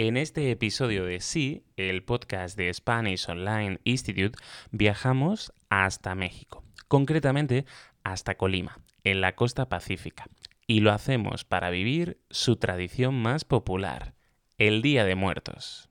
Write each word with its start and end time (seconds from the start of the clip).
En 0.00 0.16
este 0.16 0.52
episodio 0.52 1.04
de 1.04 1.18
Sí, 1.18 1.64
el 1.76 2.04
podcast 2.04 2.56
de 2.56 2.72
Spanish 2.72 3.28
Online 3.28 3.80
Institute, 3.82 4.38
viajamos 4.70 5.52
hasta 5.70 6.14
México, 6.14 6.62
concretamente 6.86 7.64
hasta 8.04 8.36
Colima, 8.36 8.78
en 9.02 9.20
la 9.20 9.34
costa 9.34 9.68
pacífica, 9.68 10.26
y 10.68 10.82
lo 10.82 10.92
hacemos 10.92 11.42
para 11.42 11.70
vivir 11.70 12.20
su 12.30 12.54
tradición 12.54 13.20
más 13.20 13.44
popular, 13.44 14.14
el 14.56 14.82
Día 14.82 15.04
de 15.04 15.16
Muertos. 15.16 15.87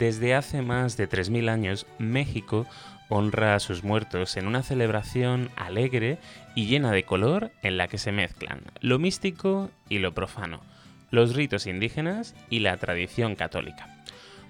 Desde 0.00 0.34
hace 0.34 0.62
más 0.62 0.96
de 0.96 1.06
3.000 1.10 1.50
años, 1.50 1.86
México 1.98 2.66
honra 3.10 3.54
a 3.54 3.60
sus 3.60 3.84
muertos 3.84 4.38
en 4.38 4.46
una 4.46 4.62
celebración 4.62 5.50
alegre 5.56 6.16
y 6.54 6.68
llena 6.68 6.90
de 6.90 7.02
color 7.02 7.52
en 7.60 7.76
la 7.76 7.86
que 7.86 7.98
se 7.98 8.10
mezclan 8.10 8.62
lo 8.80 8.98
místico 8.98 9.70
y 9.90 9.98
lo 9.98 10.14
profano, 10.14 10.62
los 11.10 11.34
ritos 11.34 11.66
indígenas 11.66 12.34
y 12.48 12.60
la 12.60 12.78
tradición 12.78 13.36
católica. 13.36 14.02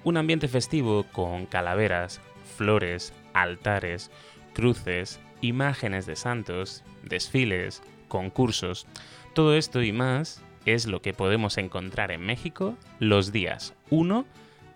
Un 0.04 0.18
ambiente 0.18 0.46
festivo 0.46 1.02
con 1.10 1.46
calaveras, 1.46 2.20
flores, 2.56 3.12
altares, 3.34 4.12
cruces, 4.54 5.18
imágenes 5.40 6.06
de 6.06 6.14
santos, 6.14 6.84
desfiles, 7.02 7.82
concursos, 8.06 8.86
todo 9.34 9.56
esto 9.56 9.82
y 9.82 9.90
más 9.90 10.44
es 10.64 10.86
lo 10.86 11.02
que 11.02 11.12
podemos 11.12 11.58
encontrar 11.58 12.12
en 12.12 12.20
México 12.20 12.76
los 13.00 13.32
días 13.32 13.74
1 13.90 14.24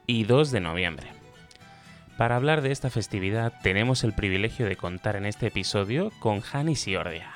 y 0.06 0.24
2 0.24 0.50
de 0.50 0.60
noviembre. 0.60 1.06
Para 2.16 2.36
hablar 2.36 2.62
de 2.62 2.70
esta 2.70 2.91
festividad 2.91 3.52
tenemos 3.62 4.05
el 4.05 4.12
privilegio 4.12 4.66
de 4.66 4.77
contar 4.77 5.16
en 5.16 5.27
este 5.27 5.48
episodio 5.48 6.12
con 6.20 6.41
Jani 6.41 6.77
Siordia. 6.77 7.33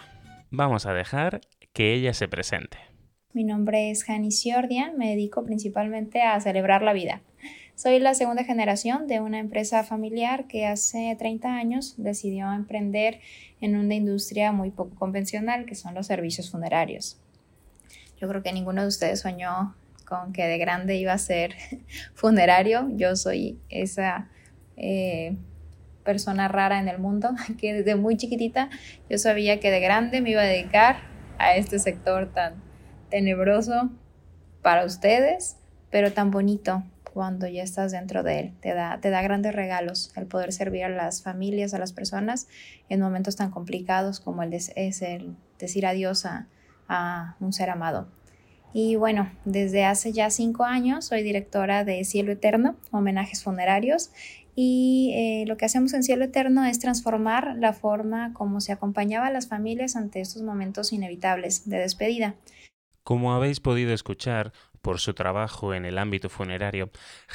Vamos 0.51 0.87
a 0.87 0.93
dejar 0.93 1.41
que 1.73 1.95
ella 1.95 2.15
se 2.15 2.29
presente. 2.29 2.79
Mi 3.33 3.45
nombre 3.45 3.91
es 3.91 4.05
Jani 4.05 4.31
Siordia, 4.31 4.93
me 4.97 5.11
dedico 5.11 5.45
principalmente 5.45 6.23
a 6.23 6.41
celebrar 6.41 6.83
la 6.83 6.93
vida. 6.93 7.23
Soy 7.75 8.01
la 8.01 8.15
segunda 8.15 8.43
generación 8.43 9.07
de 9.07 9.21
una 9.21 9.39
empresa 9.39 9.85
familiar 9.85 10.49
que 10.49 10.67
hace 10.67 11.15
30 11.17 11.55
años 11.55 11.95
decidió 11.97 12.53
emprender 12.53 13.21
en 13.61 13.77
una 13.77 13.95
industria 13.95 14.51
muy 14.51 14.71
poco 14.71 14.97
convencional 14.97 15.65
que 15.67 15.75
son 15.75 15.95
los 15.95 16.07
servicios 16.07 16.51
funerarios. 16.51 17.21
Yo 18.21 18.29
creo 18.29 18.43
que 18.43 18.53
ninguno 18.53 18.83
de 18.83 18.89
ustedes 18.89 19.21
soñó 19.21 19.77
con 20.09 20.33
que 20.33 20.47
de 20.47 20.59
grande 20.59 20.97
iba 20.97 21.13
a 21.13 21.19
ser 21.19 21.55
funerario. 22.15 22.89
Yo 22.93 23.15
soy 23.15 23.61
esa 23.69 24.29
eh, 24.77 25.37
persona 26.05 26.49
rara 26.49 26.81
en 26.81 26.89
el 26.89 26.99
mundo 26.99 27.31
que 27.61 27.75
desde 27.75 27.95
muy 27.95 28.17
chiquitita 28.17 28.71
yo 29.11 29.19
sabía 29.19 29.61
que 29.61 29.71
de 29.71 29.81
grande 29.81 30.21
me 30.23 30.31
iba 30.31 30.43
a 30.43 30.47
dedicar 30.47 30.97
a 31.39 31.57
este 31.57 31.79
sector 31.79 32.33
tan 32.33 32.55
tenebroso 33.11 33.91
para 34.63 34.85
ustedes, 34.85 35.57
pero 35.91 36.13
tan 36.13 36.31
bonito 36.31 36.83
cuando 37.13 37.47
ya 37.47 37.63
estás 37.63 37.93
dentro 37.93 38.23
de 38.23 38.41
él. 38.41 38.55
Te 38.61 38.75
da, 38.75 39.01
te 39.01 39.11
da 39.11 39.23
grandes 39.23 39.55
regalos 39.55 40.13
el 40.17 40.27
poder 40.27 40.53
servir 40.53 40.85
a 40.85 40.89
las 40.89 41.23
familias, 41.23 41.75
a 41.75 41.79
las 41.79 41.93
personas 41.93 42.49
en 42.89 43.01
momentos 43.01 43.37
tan 43.37 43.51
complicados 43.51 44.21
como 44.21 44.43
el 44.43 44.51
de, 44.51 44.63
es 44.77 45.03
el 45.03 45.37
decir 45.59 45.87
adiós 45.87 46.27
a 46.27 47.37
un 47.41 47.53
ser 47.53 47.71
amado. 47.71 48.09
Y 48.73 48.97
bueno, 48.97 49.31
desde 49.45 49.85
hace 49.85 50.13
ya 50.13 50.31
cinco 50.31 50.65
años 50.65 51.07
soy 51.07 51.23
directora 51.23 51.85
de 51.85 52.05
Cielo 52.05 52.33
Eterno, 52.33 52.77
homenajes 52.91 53.43
funerarios, 53.43 54.11
y 54.55 55.13
eh, 55.15 55.45
lo 55.47 55.57
que 55.57 55.67
hacemos 55.67 55.95
en 55.95 56.03
Cielo 56.03 56.25
Eterno 56.25 56.65
es 56.65 56.81
transformar 56.81 57.55
la 57.59 57.73
forma 57.73 58.33
como 58.35 58.61
se 58.61 58.73
acompañaba 58.73 59.29
a 59.29 59.31
las 59.31 59.47
familias 59.47 59.95
ante 59.95 60.21
estos 60.21 60.43
momentos 60.43 60.93
inevitables 60.93 61.69
de 61.69 61.79
despedida. 61.79 62.35
Como 63.05 63.33
habéis 63.33 63.61
podido 63.61 63.95
escuchar, 63.95 64.53
por 64.81 65.01
su 65.01 65.15
trabajo 65.15 65.75
en 65.75 65.85
el 65.85 65.99
ámbito 65.99 66.29
funerario, 66.29 66.91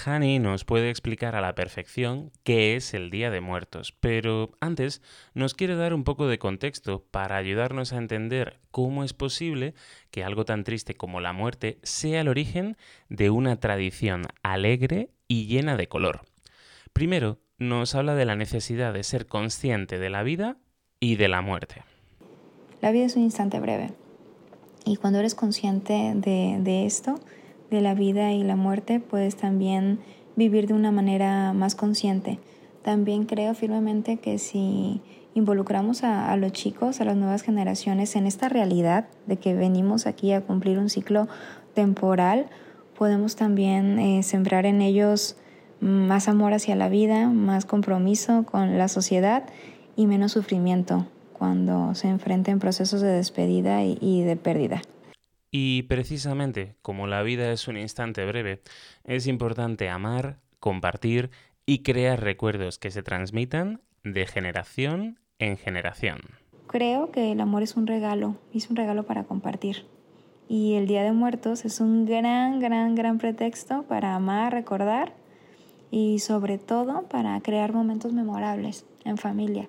Hani 0.05 0.39
nos 0.39 0.65
puede 0.65 0.89
explicar 0.89 1.35
a 1.35 1.41
la 1.41 1.55
perfección 1.55 2.31
qué 2.43 2.75
es 2.75 2.93
el 2.93 3.09
Día 3.09 3.29
de 3.29 3.41
Muertos, 3.41 3.93
pero 3.99 4.51
antes 4.59 5.01
nos 5.33 5.53
quiere 5.53 5.75
dar 5.75 5.93
un 5.93 6.03
poco 6.03 6.27
de 6.27 6.39
contexto 6.39 7.05
para 7.11 7.37
ayudarnos 7.37 7.93
a 7.93 7.97
entender 7.97 8.59
cómo 8.71 9.03
es 9.03 9.13
posible 9.13 9.73
que 10.11 10.23
algo 10.23 10.45
tan 10.45 10.63
triste 10.63 10.95
como 10.95 11.21
la 11.21 11.33
muerte 11.33 11.79
sea 11.83 12.21
el 12.21 12.27
origen 12.27 12.77
de 13.09 13.29
una 13.29 13.59
tradición 13.59 14.23
alegre 14.41 15.09
y 15.27 15.47
llena 15.47 15.77
de 15.77 15.87
color. 15.87 16.21
Primero, 16.93 17.39
nos 17.57 17.95
habla 17.95 18.15
de 18.15 18.25
la 18.25 18.35
necesidad 18.35 18.93
de 18.93 19.03
ser 19.03 19.27
consciente 19.27 19.99
de 19.99 20.09
la 20.09 20.23
vida 20.23 20.57
y 20.99 21.15
de 21.15 21.27
la 21.27 21.41
muerte. 21.41 21.83
La 22.81 22.91
vida 22.91 23.05
es 23.05 23.15
un 23.15 23.23
instante 23.23 23.59
breve. 23.59 23.91
Y 24.85 24.97
cuando 24.97 25.19
eres 25.19 25.35
consciente 25.35 26.13
de, 26.15 26.57
de 26.59 26.85
esto, 26.85 27.15
de 27.71 27.81
la 27.81 27.93
vida 27.93 28.33
y 28.33 28.43
la 28.43 28.55
muerte, 28.55 28.99
puedes 28.99 29.35
también 29.35 29.99
vivir 30.35 30.67
de 30.67 30.73
una 30.73 30.91
manera 30.91 31.53
más 31.53 31.75
consciente. 31.75 32.39
También 32.81 33.25
creo 33.25 33.53
firmemente 33.53 34.17
que 34.17 34.37
si 34.37 35.01
involucramos 35.35 36.03
a, 36.03 36.35
los 36.37 36.51
chicos, 36.51 37.01
a 37.01 37.05
las 37.05 37.15
nuevas 37.15 37.41
generaciones 37.41 38.15
en 38.15 38.27
esta 38.27 38.49
realidad 38.49 39.07
de 39.25 39.37
que 39.37 39.55
venimos 39.55 40.05
aquí 40.05 40.31
a 40.31 40.41
cumplir 40.41 40.77
un 40.77 40.89
ciclo 40.89 41.27
temporal, 41.73 42.47
podemos 42.97 43.35
también 43.35 43.99
eh, 43.99 44.23
sembrar 44.23 44.65
en 44.65 44.81
ellos 44.81 45.37
más 45.79 46.27
amor 46.27 46.53
hacia 46.53 46.75
la 46.75 46.89
vida, 46.89 47.27
más 47.27 47.65
compromiso 47.65 48.43
con 48.43 48.77
la 48.77 48.87
sociedad 48.87 49.43
y 49.95 50.07
menos 50.07 50.33
sufrimiento 50.33 51.07
cuando 51.43 51.93
se 51.93 52.07
enfrenten 52.07 52.59
procesos 52.59 53.01
de 53.01 53.09
despedida 53.09 53.83
y 53.83 54.21
de 54.21 54.37
pérdida. 54.37 54.81
Y 55.51 55.81
precisamente 55.83 56.77
como 56.81 57.05
la 57.05 57.21
vida 57.21 57.51
es 57.51 57.67
un 57.67 57.75
instante 57.75 58.25
breve, 58.25 58.61
es 59.03 59.27
importante 59.27 59.89
amar, 59.89 60.39
compartir 60.61 61.31
y 61.65 61.79
crear 61.79 62.21
recuerdos 62.21 62.79
que 62.79 62.91
se 62.91 63.03
transmitan 63.03 63.81
de 64.05 64.25
generación 64.25 65.19
en 65.37 65.57
generación. 65.57 66.21
Creo 66.67 67.11
que 67.11 67.33
el 67.33 67.41
amor 67.41 67.61
es 67.61 67.75
un 67.75 67.87
regalo, 67.87 68.37
es 68.53 68.69
un 68.69 68.77
regalo 68.77 69.03
para 69.03 69.25
compartir. 69.25 69.85
Y 70.47 70.75
el 70.75 70.87
Día 70.87 71.03
de 71.03 71.11
Muertos 71.11 71.65
es 71.65 71.81
un 71.81 72.05
gran, 72.05 72.61
gran, 72.61 72.95
gran 72.95 73.17
pretexto 73.17 73.83
para 73.83 74.15
amar, 74.15 74.53
recordar 74.53 75.11
y 75.91 76.19
sobre 76.19 76.57
todo 76.57 77.09
para 77.09 77.37
crear 77.41 77.73
momentos 77.73 78.13
memorables 78.13 78.85
en 79.03 79.17
familia. 79.17 79.67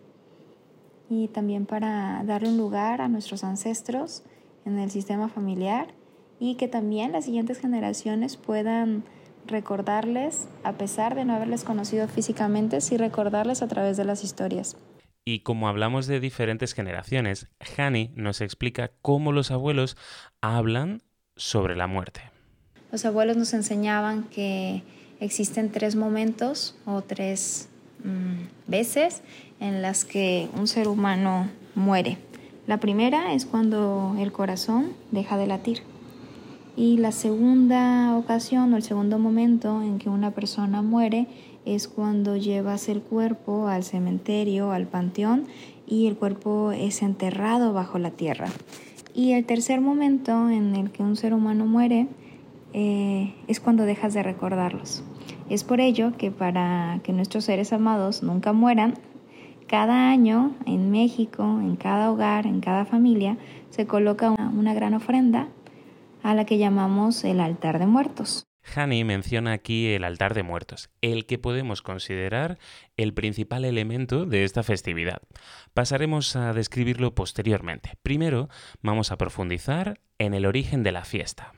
Y 1.10 1.28
también 1.28 1.66
para 1.66 2.22
darle 2.24 2.48
un 2.48 2.56
lugar 2.56 3.00
a 3.00 3.08
nuestros 3.08 3.44
ancestros 3.44 4.22
en 4.64 4.78
el 4.78 4.90
sistema 4.90 5.28
familiar 5.28 5.88
y 6.40 6.56
que 6.56 6.68
también 6.68 7.12
las 7.12 7.26
siguientes 7.26 7.58
generaciones 7.58 8.36
puedan 8.36 9.04
recordarles, 9.46 10.48
a 10.62 10.72
pesar 10.72 11.14
de 11.14 11.24
no 11.24 11.34
haberles 11.34 11.64
conocido 11.64 12.08
físicamente, 12.08 12.80
sí 12.80 12.96
recordarles 12.96 13.62
a 13.62 13.68
través 13.68 13.96
de 13.96 14.04
las 14.04 14.24
historias. 14.24 14.76
Y 15.26 15.40
como 15.40 15.68
hablamos 15.68 16.06
de 16.06 16.20
diferentes 16.20 16.74
generaciones, 16.74 17.48
Hani 17.76 18.10
nos 18.14 18.40
explica 18.40 18.90
cómo 19.00 19.32
los 19.32 19.50
abuelos 19.50 19.96
hablan 20.40 21.02
sobre 21.36 21.76
la 21.76 21.86
muerte. 21.86 22.20
Los 22.92 23.04
abuelos 23.04 23.36
nos 23.36 23.54
enseñaban 23.54 24.24
que 24.24 24.82
existen 25.20 25.70
tres 25.70 25.96
momentos 25.96 26.76
o 26.84 27.02
tres 27.02 27.68
mm, 28.04 28.70
veces 28.70 29.22
en 29.60 29.82
las 29.82 30.04
que 30.04 30.48
un 30.58 30.66
ser 30.66 30.88
humano 30.88 31.48
muere. 31.74 32.18
La 32.66 32.78
primera 32.78 33.34
es 33.34 33.44
cuando 33.44 34.16
el 34.18 34.32
corazón 34.32 34.92
deja 35.10 35.36
de 35.36 35.46
latir. 35.46 35.80
Y 36.76 36.96
la 36.96 37.12
segunda 37.12 38.16
ocasión 38.16 38.72
o 38.72 38.76
el 38.76 38.82
segundo 38.82 39.18
momento 39.18 39.82
en 39.82 39.98
que 39.98 40.08
una 40.08 40.32
persona 40.32 40.82
muere 40.82 41.26
es 41.64 41.88
cuando 41.88 42.36
llevas 42.36 42.88
el 42.88 43.00
cuerpo 43.00 43.68
al 43.68 43.84
cementerio, 43.84 44.72
al 44.72 44.86
panteón, 44.86 45.46
y 45.86 46.06
el 46.06 46.16
cuerpo 46.16 46.72
es 46.72 47.02
enterrado 47.02 47.72
bajo 47.72 47.98
la 47.98 48.10
tierra. 48.10 48.48
Y 49.14 49.32
el 49.32 49.44
tercer 49.44 49.80
momento 49.80 50.50
en 50.50 50.74
el 50.74 50.90
que 50.90 51.02
un 51.02 51.16
ser 51.16 51.34
humano 51.34 51.66
muere 51.66 52.08
eh, 52.72 53.34
es 53.46 53.60
cuando 53.60 53.84
dejas 53.84 54.14
de 54.14 54.22
recordarlos. 54.22 55.04
Es 55.48 55.62
por 55.62 55.80
ello 55.80 56.12
que 56.18 56.30
para 56.30 57.00
que 57.04 57.12
nuestros 57.12 57.44
seres 57.44 57.72
amados 57.72 58.22
nunca 58.22 58.52
mueran, 58.52 58.94
cada 59.74 60.08
año 60.08 60.54
en 60.66 60.92
México, 60.92 61.42
en 61.42 61.74
cada 61.74 62.12
hogar, 62.12 62.46
en 62.46 62.60
cada 62.60 62.84
familia, 62.84 63.38
se 63.70 63.88
coloca 63.88 64.30
una, 64.30 64.72
gran 64.72 64.94
ofrenda 64.94 65.48
a 66.22 66.32
la 66.36 66.46
que 66.46 66.58
llamamos 66.58 67.24
el 67.24 67.40
altar 67.40 67.80
de 67.80 67.86
muertos. 67.86 68.46
Hani 68.62 69.02
menciona 69.02 69.50
aquí 69.50 69.88
el 69.88 70.04
altar 70.04 70.32
de 70.32 70.44
muertos, 70.44 70.90
el 71.00 71.26
que 71.26 71.38
podemos 71.38 71.82
considerar 71.82 72.56
el 72.96 73.14
principal 73.14 73.64
elemento 73.64 74.26
de 74.26 74.44
esta 74.44 74.62
festividad. 74.62 75.22
Pasaremos 75.74 76.36
a 76.36 76.52
describirlo 76.52 77.16
posteriormente. 77.16 77.98
Primero 78.04 78.48
vamos 78.80 79.10
a 79.10 79.18
profundizar 79.18 79.98
en 80.20 80.34
el 80.34 80.46
origen 80.46 80.84
de 80.84 80.92
la 80.92 81.04
fiesta. 81.04 81.52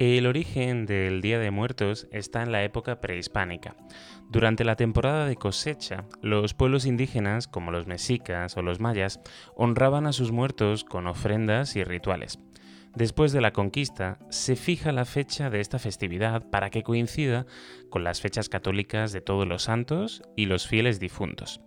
El 0.00 0.26
origen 0.26 0.86
del 0.86 1.20
Día 1.20 1.38
de 1.38 1.52
Muertos 1.52 2.08
está 2.10 2.42
en 2.42 2.50
la 2.50 2.64
época 2.64 3.00
prehispánica. 3.00 3.76
Durante 4.28 4.64
la 4.64 4.74
temporada 4.74 5.26
de 5.26 5.36
cosecha, 5.36 6.04
los 6.20 6.52
pueblos 6.52 6.84
indígenas, 6.84 7.46
como 7.46 7.70
los 7.70 7.86
mexicas 7.86 8.56
o 8.56 8.62
los 8.62 8.80
mayas, 8.80 9.20
honraban 9.54 10.08
a 10.08 10.12
sus 10.12 10.32
muertos 10.32 10.82
con 10.82 11.06
ofrendas 11.06 11.76
y 11.76 11.84
rituales. 11.84 12.40
Después 12.96 13.30
de 13.30 13.40
la 13.40 13.52
conquista, 13.52 14.18
se 14.30 14.56
fija 14.56 14.90
la 14.90 15.04
fecha 15.04 15.48
de 15.48 15.60
esta 15.60 15.78
festividad 15.78 16.50
para 16.50 16.70
que 16.70 16.82
coincida 16.82 17.46
con 17.88 18.02
las 18.02 18.20
fechas 18.20 18.48
católicas 18.48 19.12
de 19.12 19.20
todos 19.20 19.46
los 19.46 19.62
santos 19.62 20.22
y 20.34 20.46
los 20.46 20.66
fieles 20.66 20.98
difuntos. 20.98 21.60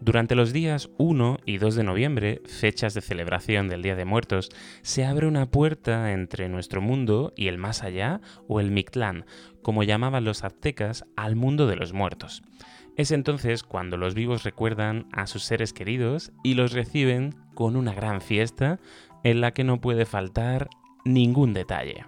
Durante 0.00 0.36
los 0.36 0.52
días 0.52 0.90
1 0.98 1.38
y 1.44 1.58
2 1.58 1.74
de 1.74 1.82
noviembre, 1.82 2.40
fechas 2.46 2.94
de 2.94 3.00
celebración 3.00 3.68
del 3.68 3.82
Día 3.82 3.96
de 3.96 4.04
Muertos, 4.04 4.48
se 4.82 5.04
abre 5.04 5.26
una 5.26 5.50
puerta 5.50 6.12
entre 6.12 6.48
nuestro 6.48 6.80
mundo 6.80 7.32
y 7.36 7.48
el 7.48 7.58
más 7.58 7.82
allá, 7.82 8.20
o 8.46 8.60
el 8.60 8.70
Mictlán, 8.70 9.26
como 9.60 9.82
llamaban 9.82 10.24
los 10.24 10.44
aztecas, 10.44 11.04
al 11.16 11.34
mundo 11.34 11.66
de 11.66 11.76
los 11.76 11.92
muertos. 11.92 12.42
Es 12.96 13.10
entonces 13.10 13.64
cuando 13.64 13.96
los 13.96 14.14
vivos 14.14 14.44
recuerdan 14.44 15.06
a 15.12 15.26
sus 15.26 15.42
seres 15.42 15.72
queridos 15.72 16.32
y 16.44 16.54
los 16.54 16.72
reciben 16.72 17.34
con 17.54 17.74
una 17.74 17.92
gran 17.92 18.20
fiesta 18.20 18.78
en 19.24 19.40
la 19.40 19.52
que 19.52 19.64
no 19.64 19.80
puede 19.80 20.06
faltar 20.06 20.68
ningún 21.04 21.54
detalle. 21.54 22.04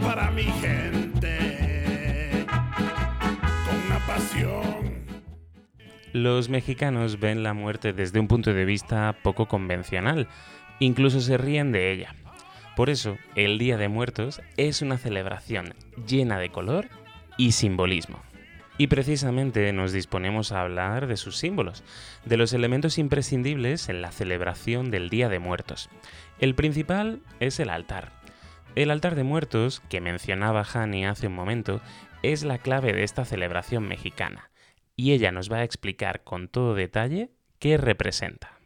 Para 0.00 0.30
mi 0.30 0.44
gente 0.44 2.46
con 2.48 3.76
una 3.86 4.06
pasión. 4.06 5.04
Los 6.12 6.48
mexicanos 6.48 7.20
ven 7.20 7.42
la 7.42 7.52
muerte 7.52 7.92
desde 7.92 8.18
un 8.18 8.28
punto 8.28 8.54
de 8.54 8.64
vista 8.64 9.14
poco 9.22 9.46
convencional, 9.46 10.26
incluso 10.80 11.20
se 11.20 11.36
ríen 11.36 11.70
de 11.70 11.92
ella. 11.92 12.14
Por 12.76 12.88
eso, 12.88 13.18
el 13.34 13.58
Día 13.58 13.76
de 13.76 13.88
Muertos 13.88 14.40
es 14.56 14.80
una 14.80 14.96
celebración 14.96 15.74
llena 16.06 16.38
de 16.38 16.48
color 16.48 16.88
y 17.36 17.52
simbolismo. 17.52 18.22
Y 18.78 18.86
precisamente 18.86 19.70
nos 19.72 19.92
disponemos 19.92 20.50
a 20.50 20.62
hablar 20.62 21.08
de 21.08 21.16
sus 21.16 21.36
símbolos, 21.36 21.84
de 22.24 22.36
los 22.36 22.52
elementos 22.52 22.96
imprescindibles 22.96 23.88
en 23.88 24.00
la 24.00 24.12
celebración 24.12 24.90
del 24.90 25.10
Día 25.10 25.28
de 25.28 25.40
Muertos. 25.40 25.90
El 26.38 26.54
principal 26.54 27.20
es 27.40 27.58
el 27.60 27.70
altar, 27.70 28.17
el 28.74 28.90
altar 28.90 29.14
de 29.14 29.24
muertos, 29.24 29.80
que 29.88 30.00
mencionaba 30.00 30.64
Hani 30.64 31.06
hace 31.06 31.26
un 31.26 31.34
momento, 31.34 31.80
es 32.22 32.44
la 32.44 32.58
clave 32.58 32.92
de 32.92 33.04
esta 33.04 33.24
celebración 33.24 33.86
mexicana, 33.86 34.50
y 34.96 35.12
ella 35.12 35.32
nos 35.32 35.50
va 35.50 35.58
a 35.58 35.64
explicar 35.64 36.24
con 36.24 36.48
todo 36.48 36.74
detalle 36.74 37.30
qué 37.58 37.76
representa. 37.76 38.58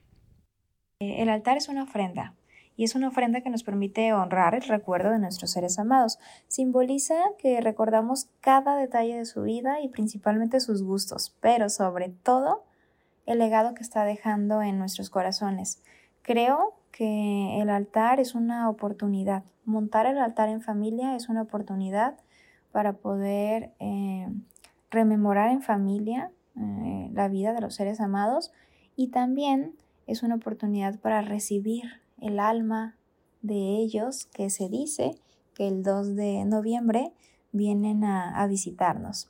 El 0.98 1.28
altar 1.28 1.56
es 1.56 1.68
una 1.68 1.82
ofrenda, 1.84 2.34
y 2.76 2.84
es 2.84 2.94
una 2.94 3.08
ofrenda 3.08 3.42
que 3.42 3.50
nos 3.50 3.62
permite 3.62 4.12
honrar 4.12 4.54
el 4.54 4.62
recuerdo 4.62 5.10
de 5.10 5.18
nuestros 5.18 5.50
seres 5.50 5.78
amados. 5.78 6.18
Simboliza 6.48 7.16
que 7.38 7.60
recordamos 7.60 8.28
cada 8.40 8.76
detalle 8.76 9.16
de 9.16 9.24
su 9.24 9.42
vida 9.42 9.80
y 9.80 9.88
principalmente 9.88 10.60
sus 10.60 10.82
gustos, 10.82 11.36
pero 11.40 11.68
sobre 11.68 12.08
todo 12.08 12.64
el 13.26 13.38
legado 13.38 13.74
que 13.74 13.82
está 13.82 14.04
dejando 14.04 14.62
en 14.62 14.78
nuestros 14.78 15.10
corazones. 15.10 15.82
Creo 16.22 16.74
que 16.92 17.60
el 17.60 17.70
altar 17.70 18.20
es 18.20 18.34
una 18.34 18.68
oportunidad. 18.68 19.44
Montar 19.64 20.06
el 20.06 20.18
altar 20.18 20.48
en 20.48 20.60
familia 20.60 21.16
es 21.16 21.28
una 21.28 21.42
oportunidad 21.42 22.18
para 22.70 22.94
poder 22.94 23.72
eh, 23.80 24.28
rememorar 24.90 25.50
en 25.50 25.62
familia 25.62 26.30
eh, 26.56 27.10
la 27.12 27.28
vida 27.28 27.52
de 27.52 27.60
los 27.60 27.74
seres 27.74 28.00
amados 28.00 28.52
y 28.94 29.08
también 29.08 29.74
es 30.06 30.22
una 30.22 30.36
oportunidad 30.36 30.98
para 31.00 31.22
recibir 31.22 31.84
el 32.20 32.38
alma 32.38 32.96
de 33.40 33.78
ellos 33.78 34.26
que 34.26 34.50
se 34.50 34.68
dice 34.68 35.16
que 35.54 35.66
el 35.66 35.82
2 35.82 36.14
de 36.14 36.44
noviembre 36.44 37.12
vienen 37.52 38.04
a, 38.04 38.40
a 38.40 38.46
visitarnos. 38.46 39.28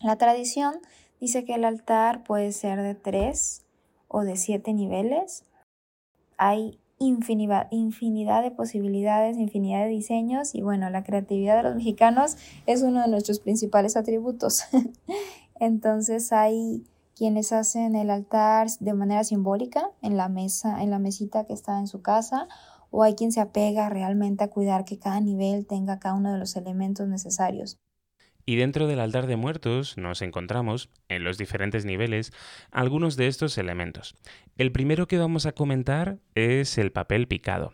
La 0.00 0.16
tradición 0.16 0.74
dice 1.20 1.44
que 1.44 1.54
el 1.54 1.64
altar 1.64 2.24
puede 2.24 2.52
ser 2.52 2.82
de 2.82 2.94
tres 2.94 3.64
o 4.08 4.22
de 4.22 4.36
siete 4.36 4.72
niveles. 4.72 5.44
Hay 6.38 6.78
infinidad, 6.98 7.68
infinidad 7.70 8.42
de 8.42 8.50
posibilidades, 8.50 9.36
infinidad 9.38 9.84
de 9.84 9.90
diseños 9.90 10.54
y 10.54 10.62
bueno, 10.62 10.88
la 10.90 11.02
creatividad 11.02 11.56
de 11.56 11.64
los 11.64 11.76
mexicanos 11.76 12.36
es 12.66 12.82
uno 12.82 13.02
de 13.02 13.08
nuestros 13.08 13.40
principales 13.40 13.96
atributos. 13.96 14.64
Entonces 15.60 16.32
hay 16.32 16.84
quienes 17.16 17.52
hacen 17.52 17.94
el 17.94 18.10
altar 18.10 18.68
de 18.80 18.94
manera 18.94 19.24
simbólica 19.24 19.90
en 20.02 20.16
la 20.16 20.28
mesa, 20.28 20.82
en 20.82 20.90
la 20.90 20.98
mesita 20.98 21.44
que 21.44 21.52
está 21.52 21.78
en 21.78 21.86
su 21.86 22.02
casa, 22.02 22.48
o 22.90 23.02
hay 23.02 23.14
quien 23.14 23.32
se 23.32 23.40
apega 23.40 23.88
realmente 23.88 24.44
a 24.44 24.50
cuidar 24.50 24.84
que 24.84 24.98
cada 24.98 25.20
nivel 25.20 25.66
tenga 25.66 25.98
cada 25.98 26.14
uno 26.14 26.32
de 26.32 26.38
los 26.38 26.56
elementos 26.56 27.08
necesarios. 27.08 27.78
Y 28.46 28.56
dentro 28.56 28.86
del 28.86 29.00
altar 29.00 29.26
de 29.26 29.36
muertos 29.36 29.96
nos 29.96 30.20
encontramos, 30.20 30.90
en 31.08 31.24
los 31.24 31.38
diferentes 31.38 31.84
niveles, 31.84 32.32
algunos 32.70 33.16
de 33.16 33.26
estos 33.26 33.56
elementos. 33.56 34.14
El 34.56 34.70
primero 34.70 35.08
que 35.08 35.18
vamos 35.18 35.46
a 35.46 35.52
comentar 35.52 36.18
es 36.34 36.76
el 36.76 36.92
papel 36.92 37.26
picado. 37.26 37.72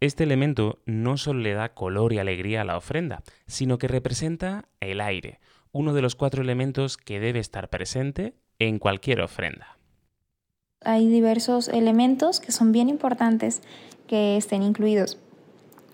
Este 0.00 0.24
elemento 0.24 0.80
no 0.84 1.16
solo 1.16 1.40
le 1.40 1.54
da 1.54 1.74
color 1.74 2.12
y 2.12 2.18
alegría 2.18 2.62
a 2.62 2.64
la 2.64 2.76
ofrenda, 2.76 3.22
sino 3.46 3.78
que 3.78 3.88
representa 3.88 4.68
el 4.80 5.00
aire, 5.00 5.40
uno 5.72 5.94
de 5.94 6.02
los 6.02 6.14
cuatro 6.14 6.42
elementos 6.42 6.96
que 6.96 7.20
debe 7.20 7.38
estar 7.38 7.68
presente 7.68 8.34
en 8.58 8.78
cualquier 8.78 9.20
ofrenda. 9.20 9.78
Hay 10.82 11.08
diversos 11.08 11.68
elementos 11.68 12.40
que 12.40 12.52
son 12.52 12.72
bien 12.72 12.88
importantes 12.88 13.62
que 14.06 14.36
estén 14.36 14.62
incluidos. 14.62 15.18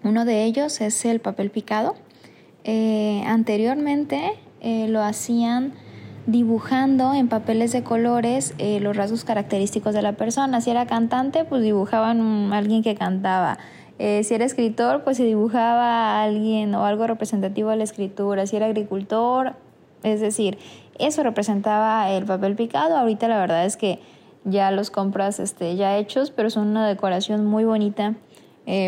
Uno 0.03 0.25
de 0.25 0.45
ellos 0.45 0.81
es 0.81 1.05
el 1.05 1.21
papel 1.21 1.51
picado, 1.51 1.95
eh, 2.65 3.25
anteriormente 3.27 4.35
eh, 4.61 4.87
lo 4.89 5.03
hacían 5.03 5.73
dibujando 6.27 7.15
en 7.15 7.29
papeles 7.29 7.73
de 7.73 7.83
colores 7.83 8.55
eh, 8.59 8.79
los 8.79 8.97
rasgos 8.97 9.25
característicos 9.25 9.95
de 9.95 10.03
la 10.03 10.13
persona. 10.13 10.61
Si 10.61 10.71
era 10.71 10.87
cantante, 10.87 11.45
pues 11.45 11.63
dibujaban 11.63 12.53
alguien 12.53 12.83
que 12.83 12.95
cantaba. 12.95 13.59
si 13.99 14.35
era 14.35 14.45
escritor, 14.45 15.05
pues 15.05 15.17
se 15.17 15.25
dibujaba 15.25 16.21
a 16.21 16.23
alguien 16.25 16.75
o 16.75 16.85
algo 16.85 17.07
representativo 17.07 17.71
de 17.71 17.77
la 17.77 17.85
escritura. 17.85 18.47
Si 18.47 18.57
era 18.57 18.67
agricultor, 18.67 19.55
es 20.03 20.21
decir, 20.21 20.59
eso 20.99 21.23
representaba 21.23 22.11
el 22.11 22.25
papel 22.25 22.55
picado. 22.55 22.97
Ahorita 22.97 23.29
la 23.29 23.39
verdad 23.39 23.65
es 23.65 23.77
que 23.77 24.01
ya 24.45 24.71
los 24.71 24.91
compras 24.91 25.41
este, 25.41 25.77
ya 25.77 25.97
hechos, 25.99 26.31
pero 26.31 26.51
son 26.51 26.69
una 26.69 26.87
decoración 26.89 27.47
muy 27.47 27.65
bonita 27.65 28.15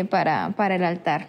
para, 0.09 0.53
para 0.55 0.75
el 0.75 0.83
altar. 0.83 1.27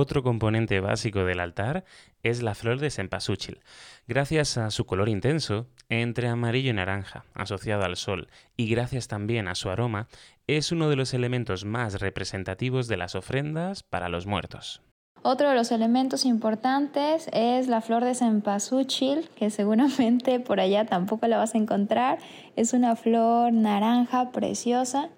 Otro 0.00 0.22
componente 0.22 0.78
básico 0.78 1.24
del 1.24 1.40
altar 1.40 1.84
es 2.22 2.40
la 2.40 2.54
flor 2.54 2.78
de 2.78 2.88
cempasúchil. 2.88 3.58
Gracias 4.06 4.56
a 4.56 4.70
su 4.70 4.86
color 4.86 5.08
intenso, 5.08 5.66
entre 5.88 6.28
amarillo 6.28 6.70
y 6.70 6.72
naranja, 6.72 7.24
asociado 7.34 7.82
al 7.82 7.96
sol, 7.96 8.28
y 8.56 8.68
gracias 8.68 9.08
también 9.08 9.48
a 9.48 9.56
su 9.56 9.70
aroma, 9.70 10.06
es 10.46 10.70
uno 10.70 10.88
de 10.88 10.94
los 10.94 11.14
elementos 11.14 11.64
más 11.64 12.00
representativos 12.00 12.86
de 12.86 12.96
las 12.96 13.16
ofrendas 13.16 13.82
para 13.82 14.08
los 14.08 14.24
muertos. 14.24 14.82
Otro 15.22 15.48
de 15.48 15.56
los 15.56 15.72
elementos 15.72 16.24
importantes 16.24 17.28
es 17.32 17.66
la 17.66 17.80
flor 17.80 18.04
de 18.04 18.14
cempasúchil, 18.14 19.28
que 19.34 19.50
seguramente 19.50 20.38
por 20.38 20.60
allá 20.60 20.86
tampoco 20.86 21.26
la 21.26 21.38
vas 21.38 21.56
a 21.56 21.58
encontrar. 21.58 22.20
Es 22.54 22.72
una 22.72 22.94
flor 22.94 23.52
naranja 23.52 24.30
preciosa 24.30 25.10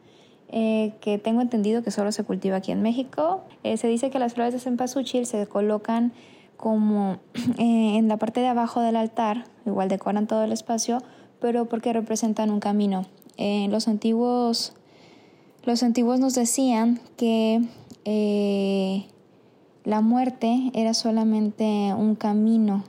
eh, 0.52 0.94
que 1.00 1.16
tengo 1.16 1.40
entendido 1.42 1.84
que 1.84 1.92
solo 1.92 2.10
se 2.10 2.24
cultiva 2.24 2.56
aquí 2.56 2.72
en 2.72 2.82
México. 2.82 3.42
Eh, 3.62 3.76
se 3.76 3.86
dice 3.86 4.10
que 4.10 4.18
las 4.18 4.34
flores 4.34 4.52
de 4.52 4.58
cempasúchil 4.58 5.24
se 5.24 5.46
colocan 5.46 6.12
como 6.56 7.18
eh, 7.58 7.96
en 7.96 8.08
la 8.08 8.16
parte 8.16 8.40
de 8.40 8.48
abajo 8.48 8.80
del 8.80 8.96
altar, 8.96 9.44
igual 9.64 9.88
decoran 9.88 10.26
todo 10.26 10.42
el 10.42 10.50
espacio, 10.50 11.04
pero 11.40 11.66
porque 11.66 11.92
representan 11.92 12.50
un 12.50 12.58
camino. 12.58 13.06
los 13.38 13.86
antiguos 13.86 14.74
los 15.64 15.82
antiguos 15.82 16.18
nos 16.18 16.34
decían 16.34 17.00
que 17.16 17.62
la 19.84 20.00
muerte 20.00 20.72
era 20.74 20.94
solamente 20.94 21.94
un 21.96 22.16
camino 22.16 22.82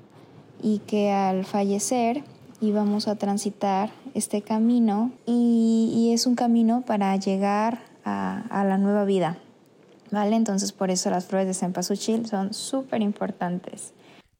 y 0.63 0.79
que 0.79 1.11
al 1.11 1.45
fallecer 1.45 2.23
íbamos 2.59 3.07
a 3.07 3.15
transitar 3.17 3.91
este 4.13 4.41
camino 4.41 5.11
y, 5.25 6.11
es 6.13 6.25
un 6.25 6.35
camino 6.35 6.83
para 6.85 7.15
llegar 7.15 7.79
a, 8.03 8.63
la 8.65 8.77
nueva 8.77 9.05
vida. 9.05 9.37
¿Vale? 10.11 10.35
Entonces 10.35 10.73
por 10.73 10.91
eso 10.91 11.09
las 11.09 11.25
flores 11.25 11.47
de 11.47 11.53
cempasúchil 11.53 12.25
son 12.25 12.53
súper 12.53 13.01
importantes. 13.01 13.93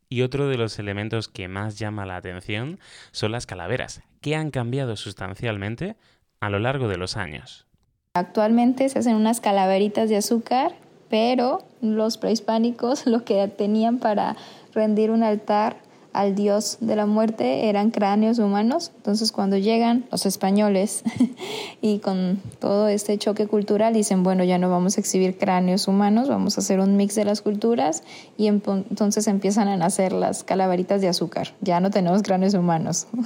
Y 0.10 0.24
otro 0.24 0.50
de 0.50 0.58
los 0.58 0.78
elementos 0.80 1.30
que 1.30 1.48
más 1.48 1.80
llama 1.80 2.06
la 2.06 2.18
atención 2.18 2.80
son 3.12 3.32
las 3.32 3.46
calaveras, 3.46 4.02
que 4.20 4.36
han 4.36 4.52
cambiado 4.52 4.98
sustancialmente 4.98 5.96
a 6.42 6.50
lo 6.50 6.60
largo 6.60 6.90
de 6.90 6.98
los 6.98 7.16
años. 7.16 7.66
Actualmente 8.14 8.90
se 8.90 9.00
hacen 9.00 9.16
unas 9.16 9.40
calaveritas 9.40 10.10
de 10.10 10.18
azúcar, 10.18 10.76
pero 11.10 11.60
los 11.82 12.18
prehispánicos 12.18 13.06
lo 13.06 13.24
que 13.24 13.48
tenían 13.48 14.00
para 14.00 14.36
rendir 14.74 15.12
un 15.12 15.24
altar 15.24 15.78
al 16.14 16.36
dios 16.36 16.78
de 16.82 16.96
la 16.96 17.06
muerte 17.06 17.70
eran 17.70 17.92
cráneos 17.92 18.40
humanos. 18.40 18.92
Entonces 18.96 19.32
cuando 19.32 19.58
llegan 19.58 20.06
los 20.12 20.26
españoles 20.26 21.04
y 21.82 22.00
con 22.00 22.42
todo 22.60 22.88
este 22.88 23.18
choque 23.18 23.48
cultural 23.48 23.94
dicen, 23.94 24.24
bueno, 24.24 24.44
ya 24.44 24.58
no 24.58 24.70
vamos 24.70 24.98
a 24.98 25.02
exhibir 25.02 25.38
cráneos 25.38 25.88
humanos, 25.88 26.30
vamos 26.30 26.58
a 26.58 26.62
hacer 26.62 26.80
un 26.80 26.98
mix 26.98 27.16
de 27.16 27.26
las 27.26 27.42
culturas 27.42 28.04
y 28.38 28.48
entonces 28.48 29.28
empiezan 29.28 29.68
a 29.68 29.78
nacer 29.78 30.14
las 30.14 30.44
calaveritas 30.44 31.02
de 31.02 31.08
azúcar. 31.08 31.54
Ya 31.62 31.80
no 31.80 31.92
tenemos 31.92 32.24
cráneos 32.24 32.54
humanos. 32.54 33.08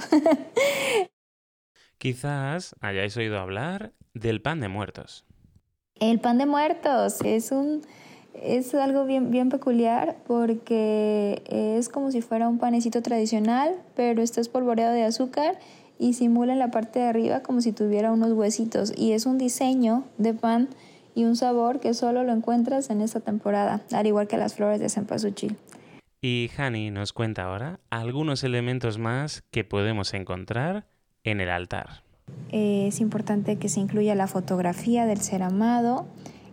Quizás 1.98 2.76
hayáis 2.80 3.16
oído 3.16 3.38
hablar 3.38 3.92
del 4.14 4.42
pan 4.42 4.60
de 4.60 4.68
muertos. 4.68 5.24
El 5.98 6.20
pan 6.20 6.36
de 6.36 6.44
muertos 6.44 7.22
es 7.24 7.52
un 7.52 7.80
es 8.42 8.74
algo 8.74 9.04
bien, 9.04 9.30
bien 9.30 9.48
peculiar 9.48 10.16
porque 10.26 11.42
es 11.48 11.88
como 11.88 12.10
si 12.10 12.20
fuera 12.22 12.48
un 12.48 12.58
panecito 12.58 13.02
tradicional, 13.02 13.74
pero 13.94 14.22
está 14.22 14.40
espolvoreado 14.40 14.94
de 14.94 15.04
azúcar 15.04 15.58
y 15.98 16.14
simula 16.14 16.52
en 16.52 16.58
la 16.58 16.70
parte 16.70 16.98
de 16.98 17.06
arriba 17.06 17.40
como 17.40 17.60
si 17.60 17.72
tuviera 17.72 18.12
unos 18.12 18.32
huesitos. 18.32 18.92
Y 18.96 19.12
es 19.12 19.26
un 19.26 19.38
diseño 19.38 20.04
de 20.18 20.34
pan 20.34 20.68
y 21.14 21.24
un 21.24 21.36
sabor 21.36 21.80
que 21.80 21.94
solo 21.94 22.24
lo 22.24 22.32
encuentras 22.32 22.90
en 22.90 23.00
esta 23.00 23.20
temporada, 23.20 23.80
al 23.92 24.06
igual 24.06 24.28
que 24.28 24.36
las 24.36 24.54
flores 24.54 24.80
de 24.80 24.88
cempasúchil. 24.88 25.56
Y 26.20 26.50
Hani 26.56 26.90
nos 26.90 27.12
cuenta 27.12 27.44
ahora 27.44 27.80
algunos 27.90 28.44
elementos 28.44 28.98
más 28.98 29.42
que 29.50 29.64
podemos 29.64 30.12
encontrar 30.14 30.86
en 31.24 31.40
el 31.40 31.50
altar. 31.50 32.02
es 32.50 33.00
importante 33.00 33.56
que 33.56 33.68
se 33.68 33.80
incluya 33.80 34.14
la 34.14 34.26
fotografía 34.26 35.06
del 35.06 35.20
ser 35.20 35.42
amado, 35.42 36.06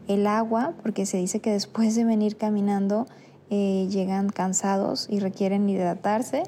el 0.07 0.27
agua, 0.27 0.73
porque 0.81 1.05
se 1.05 1.17
dice 1.17 1.39
que 1.39 1.51
después 1.51 1.95
de 1.95 2.03
venir 2.03 2.37
caminando 2.37 3.07
eh, 3.49 3.87
llegan 3.89 4.29
cansados 4.29 5.07
y 5.09 5.19
requieren 5.19 5.69
hidratarse 5.69 6.43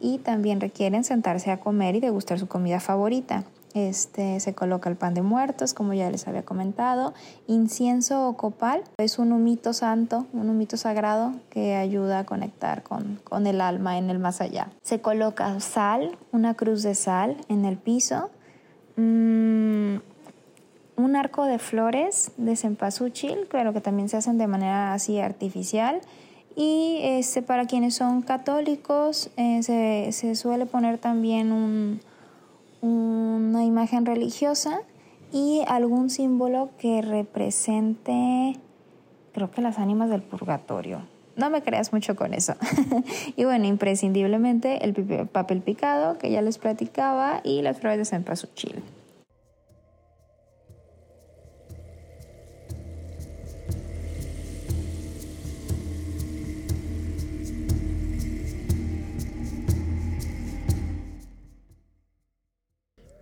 y 0.00 0.18
también 0.18 0.60
requieren 0.60 1.04
sentarse 1.04 1.50
a 1.50 1.60
comer 1.60 1.96
y 1.96 2.00
degustar 2.00 2.38
su 2.38 2.48
comida 2.48 2.80
favorita. 2.80 3.44
Este, 3.74 4.38
se 4.38 4.54
coloca 4.54 4.88
el 4.88 4.94
pan 4.94 5.14
de 5.14 5.22
muertos, 5.22 5.74
como 5.74 5.94
ya 5.94 6.08
les 6.08 6.28
había 6.28 6.44
comentado. 6.44 7.12
Incienso 7.48 8.28
o 8.28 8.36
copal 8.36 8.84
es 8.98 9.18
un 9.18 9.32
humito 9.32 9.72
santo, 9.72 10.26
un 10.32 10.48
humito 10.48 10.76
sagrado 10.76 11.32
que 11.50 11.74
ayuda 11.74 12.20
a 12.20 12.24
conectar 12.24 12.84
con, 12.84 13.20
con 13.24 13.48
el 13.48 13.60
alma 13.60 13.98
en 13.98 14.10
el 14.10 14.20
más 14.20 14.40
allá. 14.40 14.70
Se 14.82 15.00
coloca 15.00 15.58
sal, 15.58 16.16
una 16.30 16.54
cruz 16.54 16.84
de 16.84 16.94
sal 16.94 17.36
en 17.48 17.64
el 17.64 17.76
piso. 17.76 18.30
Mm, 18.96 19.96
un 20.96 21.16
arco 21.16 21.44
de 21.44 21.58
flores 21.58 22.32
de 22.36 22.56
cempasúchil, 22.56 23.46
pero 23.50 23.72
que 23.72 23.80
también 23.80 24.08
se 24.08 24.16
hacen 24.16 24.38
de 24.38 24.46
manera 24.46 24.94
así 24.94 25.18
artificial. 25.18 26.00
Y 26.56 27.00
este, 27.02 27.42
para 27.42 27.66
quienes 27.66 27.96
son 27.96 28.22
católicos 28.22 29.30
eh, 29.36 29.62
se, 29.62 30.12
se, 30.12 30.36
suele 30.36 30.66
poner 30.66 30.98
también 30.98 31.50
un, 31.50 32.00
una 32.80 33.64
imagen 33.64 34.06
religiosa 34.06 34.80
y 35.32 35.62
algún 35.66 36.10
símbolo 36.10 36.70
que 36.78 37.02
represente, 37.02 38.60
creo 39.32 39.50
que 39.50 39.62
las 39.62 39.78
ánimas 39.78 40.10
del 40.10 40.22
purgatorio. 40.22 41.00
No 41.36 41.50
me 41.50 41.62
creas 41.62 41.92
mucho 41.92 42.14
con 42.14 42.34
eso. 42.34 42.54
y 43.36 43.44
bueno, 43.44 43.66
imprescindiblemente 43.66 44.84
el 44.84 44.94
papel 45.26 45.60
picado 45.60 46.18
que 46.18 46.30
ya 46.30 46.40
les 46.40 46.58
platicaba 46.58 47.40
y 47.42 47.62
las 47.62 47.80
flores 47.80 47.98
de 47.98 48.04
cempasúchil. 48.04 48.82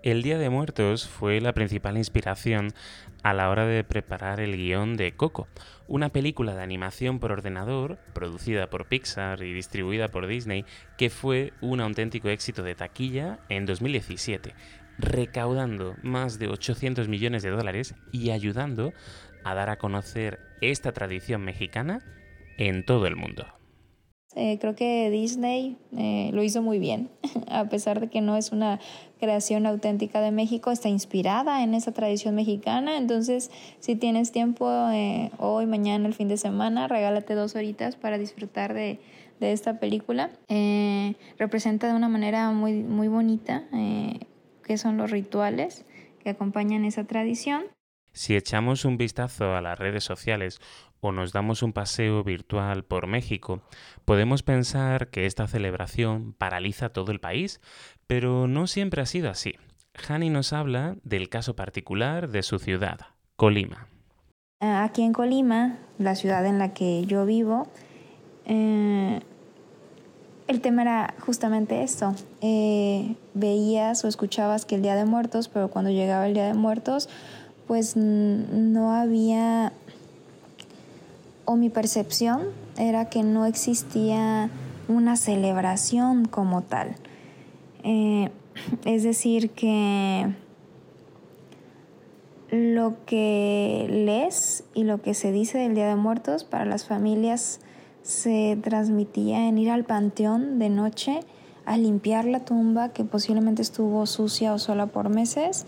El 0.03 0.23
Día 0.23 0.37
de 0.37 0.51
Muertos 0.51 1.07
fue 1.07 1.41
la 1.41 1.53
principal 1.53 1.97
inspiración 1.97 2.75
a 3.23 3.33
la 3.35 3.49
hora 3.51 3.67
de 3.67 3.85
preparar 3.85 4.41
el 4.41 4.57
guion 4.57 4.97
de 4.97 5.13
Coco, 5.13 5.47
una 5.87 6.09
película 6.09 6.57
de 6.57 6.63
animación 6.63 7.21
por 7.21 7.31
ordenador 7.31 7.99
producida 8.13 8.69
por 8.69 8.87
Pixar 8.87 9.45
y 9.45 9.53
distribuida 9.53 10.09
por 10.09 10.27
Disney 10.27 10.65
que 10.99 11.09
fue 11.09 11.53
un 11.61 11.81
auténtico 11.81 12.31
éxito 12.31 12.65
de 12.65 12.75
taquilla 12.75 13.39
en 13.49 13.65
2017, 13.65 14.57
recaudando 14.99 15.95
más 16.03 16.41
de 16.41 16.49
800 16.49 17.07
millones 17.07 17.45
de 17.45 17.51
dólares 17.51 17.95
y 18.11 18.31
ayudando 18.31 18.93
a 19.45 19.55
dar 19.55 19.71
a 19.71 19.79
conocer 19.79 20.41
esta 20.61 20.91
tradición 20.91 21.45
mexicana 21.45 22.01
en 22.59 22.85
todo 22.85 23.07
el 23.07 23.15
mundo. 23.15 23.62
Eh, 24.35 24.59
creo 24.61 24.75
que 24.75 25.11
Disney 25.11 25.77
eh, 25.97 26.31
lo 26.33 26.43
hizo 26.43 26.63
muy 26.63 26.79
bien, 26.79 27.11
a 27.49 27.69
pesar 27.69 28.01
de 28.01 28.09
que 28.09 28.21
no 28.21 28.37
es 28.37 28.51
una 28.51 28.81
creación 29.21 29.67
auténtica 29.67 30.21
de 30.21 30.31
México, 30.31 30.71
está 30.71 30.89
inspirada 30.89 31.63
en 31.63 31.75
esa 31.75 31.93
tradición 31.93 32.35
mexicana, 32.35 32.97
entonces 32.97 33.51
si 33.79 33.95
tienes 33.95 34.33
tiempo 34.33 34.69
eh, 34.91 35.31
hoy, 35.39 35.67
mañana, 35.67 36.09
el 36.09 36.15
fin 36.15 36.29
de 36.29 36.39
semana, 36.39 36.89
regálate 36.89 37.35
dos 37.35 37.55
horitas 37.55 37.97
para 37.97 38.17
disfrutar 38.17 38.73
de, 38.73 39.01
de 39.39 39.53
esta 39.53 39.79
película. 39.79 40.31
representa 41.39 41.87
de 41.87 41.95
una 41.95 42.09
manera 42.09 42.51
muy, 42.51 42.83
muy 42.83 43.09
bonita 43.09 43.65
qué 43.71 44.79
son 44.79 44.97
los 44.97 45.11
rituales 45.11 45.85
que 46.23 46.31
acompañan 46.31 46.85
esa 46.85 47.05
tradición. 47.05 47.65
Si 48.13 48.37
echamos 48.37 48.85
un 48.85 48.99
vistazo 48.99 49.55
a 49.55 49.63
las 49.63 49.79
redes 49.79 50.05
sociales 50.05 50.61
o 51.03 51.11
nos 51.11 51.33
damos 51.33 51.63
un 51.63 51.73
paseo 51.73 52.23
virtual 52.23 52.85
por 52.85 53.09
México, 53.09 53.61
podemos 54.05 54.45
pensar 54.45 55.09
que 55.09 55.27
esta 55.27 55.49
celebración 55.49 56.33
paraliza 56.33 56.91
todo 56.91 57.11
el 57.11 57.19
país, 57.19 57.61
pero 58.07 58.47
no 58.47 58.69
siempre 58.69 59.03
ha 59.03 59.07
sido 59.07 59.29
así. 59.29 59.57
Hani 60.09 60.31
nos 60.31 60.53
habla 60.53 60.97
del 61.03 61.29
caso 61.29 61.57
particular 61.57 62.31
de 62.31 62.45
su 62.45 62.61
ciudad, 62.61 63.01
Colima. 63.35 63.89
Ah, 64.61 64.85
aquí 64.85 65.03
en 65.03 65.13
Colima, 65.13 65.79
la 65.99 66.15
ciudad 66.15 66.47
en 66.47 66.61
la 66.61 66.73
que 66.73 67.05
yo 67.05 67.27
vivo, 67.27 67.67
eh, 68.47 69.21
el 70.47 70.61
tema 70.61 70.83
era 70.83 71.15
justamente 71.19 71.83
esto. 71.83 72.15
Eh, 72.43 73.17
veías 73.35 74.05
o 74.05 74.09
escuchabas 74.09 74.67
que 74.67 74.77
el 74.77 74.83
Día 74.83 74.95
de 74.95 75.05
Muertos, 75.05 75.49
pero 75.49 75.69
cuando 75.69 75.91
llegaba 75.91 76.29
el 76.29 76.35
Día 76.35 76.47
de 76.47 76.55
Muertos, 76.55 77.09
pues 77.67 77.97
no 77.97 78.95
había 78.95 79.73
o 81.53 81.57
mi 81.57 81.69
percepción 81.69 82.41
era 82.79 83.11
que 83.11 83.23
no 83.23 83.45
existía 83.45 84.49
una 84.89 85.17
celebración 85.17 86.25
como 86.25 86.63
tal. 86.63 86.95
Eh, 87.85 88.31
es 88.85 89.03
decir, 89.03 89.51
que 89.51 90.35
lo 92.51 92.95
que 93.07 93.87
lees 93.91 94.65
y 94.75 94.85
lo 94.85 95.03
que 95.03 95.15
se 95.15 95.31
dice 95.33 95.59
del 95.59 95.75
Día 95.75 95.89
de 95.89 95.97
Muertos 95.97 96.45
para 96.45 96.65
las 96.65 96.87
familias 96.87 97.61
se 98.03 98.59
transmitía 98.63 99.47
en 99.49 99.59
ir 99.59 99.71
al 99.71 99.85
panteón 99.85 100.59
de 100.59 100.71
noche 100.71 101.21
a 101.65 101.77
limpiar 101.77 102.25
la 102.25 102.41
tumba 102.41 102.89
que 102.91 103.05
posiblemente 103.05 103.63
estuvo 103.63 104.05
sucia 104.07 104.53
o 104.53 104.59
sola 104.59 104.87
por 104.87 105.09
meses 105.09 105.67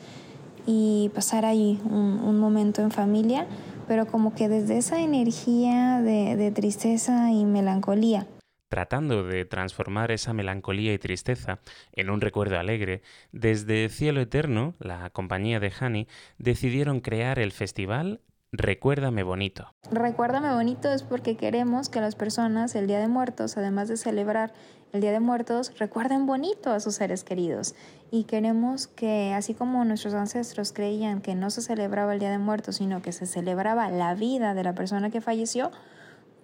y 0.67 1.11
pasar 1.15 1.45
ahí 1.45 1.79
un, 1.85 2.21
un 2.21 2.39
momento 2.39 2.83
en 2.83 2.91
familia 2.91 3.47
pero 3.87 4.07
como 4.07 4.35
que 4.35 4.49
desde 4.49 4.79
esa 4.79 5.01
energía 5.01 6.01
de, 6.01 6.53
tristeza 6.55 7.31
y 7.31 7.45
melancolía. 7.45 8.27
Tratando 8.69 9.25
de 9.25 9.45
transformar 9.45 10.11
esa 10.11 10.33
melancolía 10.33 10.93
y 10.93 10.99
tristeza 10.99 11.61
en 11.93 12.11
un 12.11 12.21
recuerdo 12.21 12.59
alegre, 12.59 13.03
desde 13.31 13.89
Cielo 13.89 14.21
Eterno, 14.21 14.75
la 14.81 15.11
compañía 15.11 15.61
de 15.61 15.73
Hani, 15.79 16.09
decidieron 16.39 17.01
crear 17.01 17.39
el 17.39 17.53
festival 17.53 18.21
Recuérdame 18.57 19.25
Bonito. 19.25 19.75
Recuérdame 19.91 20.53
Bonito 20.55 20.93
es 20.93 21.03
porque 21.03 21.37
queremos 21.37 21.89
que 21.89 22.01
las 22.01 22.15
personas 22.15 22.77
el 22.77 22.87
Día 22.87 23.01
de 23.01 23.09
Muertos, 23.09 23.57
además 23.57 23.89
de 23.89 23.97
celebrar 23.97 24.53
el 24.95 25.01
Día 25.01 25.11
de 25.11 25.19
Muertos, 25.19 25.73
recuerden 25.77 26.25
bonito 26.25 26.71
a 26.71 26.79
sus 26.79 26.95
seres 26.95 27.25
queridos. 27.25 27.75
Y 28.13 28.25
queremos 28.25 28.87
que, 28.87 29.35
así 29.35 29.53
como 29.53 29.85
nuestros 29.85 30.15
ancestros 30.15 30.73
creían 30.73 31.21
que 31.21 31.35
no 31.35 31.51
se 31.51 31.63
celebraba 31.63 32.15
el 32.15 32.21
Día 32.21 32.31
de 32.31 32.39
Muertos, 32.39 32.77
sino 32.77 33.03
que 33.03 33.11
se 33.11 33.27
celebraba 33.27 33.91
la 33.91 34.15
vida 34.15 34.55
de 34.55 34.63
la 34.63 34.75
persona 34.77 35.11
que 35.11 35.21
falleció, 35.21 35.73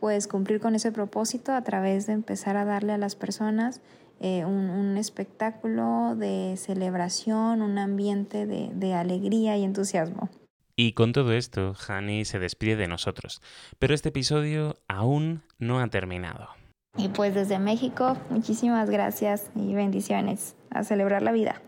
pues 0.00 0.26
cumplir 0.26 0.61
con 0.61 0.75
ese 0.75 0.90
propósito 0.90 1.52
a 1.52 1.62
través 1.62 2.09
de 2.09 2.12
empezar 2.12 2.57
a 2.57 2.64
darle 2.64 2.92
a 2.92 2.99
las 2.99 3.14
personas 3.14 3.80
eh, 4.19 4.45
un, 4.45 4.97
espectáculo 4.97 6.16
de 6.16 6.57
celebración, 6.59 7.62
un 7.62 7.78
ambiente 7.78 8.47
de, 8.47 8.71
de 8.75 8.95
alegría 8.95 9.57
y 9.57 9.62
entusiasmo. 9.62 10.28
Y 10.75 10.95
con 10.95 11.12
todo 11.12 11.33
esto, 11.33 11.75
Hani 11.87 12.25
se 12.25 12.40
despide 12.40 12.75
de 12.75 12.88
nosotros. 12.88 13.40
Pero 13.78 13.95
este 13.95 14.09
episodio 14.09 14.76
aún 14.88 15.42
no 15.59 15.78
ha 15.78 15.87
terminado. 15.87 16.60
Y 16.97 17.09
pues 17.09 17.35
desde 17.35 17.59
México, 17.59 18.17
muchísimas 18.31 18.91
gracias 18.91 19.51
y 19.55 19.75
bendiciones. 19.75 20.57
A 20.71 20.85
celebrar 20.85 21.23
la 21.23 21.33
vida. 21.33 21.63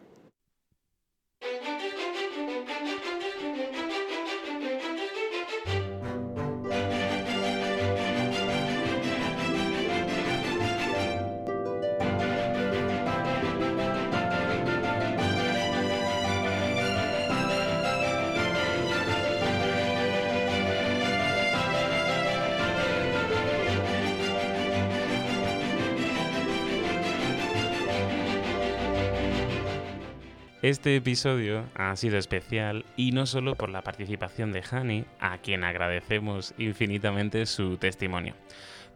Este 30.63 30.95
episodio 30.95 31.65
ha 31.75 31.97
sido 31.97 32.19
especial 32.19 32.85
y 32.97 33.11
no 33.11 33.27
solo 33.27 33.57
por 33.57 33.69
la 33.69 33.83
participación 33.83 34.53
de 34.53 34.63
Hani, 34.63 35.05
a 35.19 35.39
quien 35.39 35.65
agradecemos 35.65 36.55
infinitamente 36.57 37.47
su 37.47 37.79
testimonio. 37.79 38.37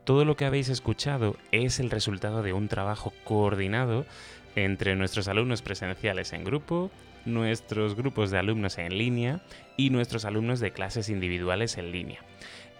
Todo 0.04 0.24
lo 0.24 0.36
que 0.36 0.44
habéis 0.44 0.68
escuchado 0.68 1.34
es 1.50 1.80
el 1.80 1.90
resultado 1.90 2.44
de 2.44 2.52
un 2.52 2.68
trabajo 2.68 3.12
coordinado 3.24 4.06
entre 4.54 4.94
nuestros 4.94 5.26
alumnos 5.26 5.60
presenciales 5.60 6.32
en 6.32 6.44
grupo, 6.44 6.92
nuestros 7.24 7.96
grupos 7.96 8.30
de 8.30 8.38
alumnos 8.38 8.78
en 8.78 8.96
línea 8.96 9.40
y 9.76 9.90
nuestros 9.90 10.24
alumnos 10.24 10.60
de 10.60 10.70
clases 10.70 11.08
individuales 11.08 11.78
en 11.78 11.90
línea. 11.90 12.20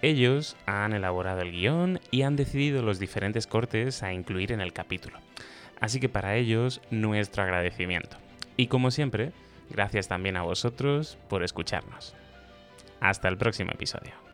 Ellos 0.01 0.57
han 0.65 0.93
elaborado 0.93 1.41
el 1.41 1.51
guion 1.51 1.99
y 2.13 2.23
han 2.23 2.37
decidido 2.37 2.83
los 2.83 3.01
diferentes 3.01 3.49
cortes 3.49 4.05
a 4.05 4.13
incluir 4.13 4.53
en 4.53 4.61
el 4.61 4.73
capítulo. 4.73 5.19
Así 5.81 5.99
que 5.99 6.09
para 6.09 6.37
ellos, 6.37 6.81
nuestro 6.93 7.43
agradecimiento. 7.43 8.17
Y 8.57 8.69
como 8.69 8.91
siempre, 8.91 9.33
gracias 9.71 10.09
también 10.09 10.37
a 10.37 10.43
vosotros 10.43 11.19
por 11.29 11.43
escucharnos. 11.43 12.15
Hasta 13.01 13.29
el 13.29 13.37
próximo 13.37 13.73
episodio. 13.73 14.26